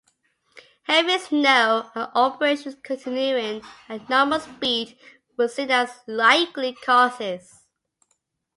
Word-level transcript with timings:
Heavy 0.87 1.19
snow 1.19 1.91
and 1.93 2.09
operations 2.15 2.75
continuing 2.81 3.61
at 3.87 4.09
normal 4.09 4.39
speed 4.39 4.97
were 5.37 5.47
seen 5.47 5.69
as 5.69 5.99
likely 6.07 6.73
causes. 6.73 7.67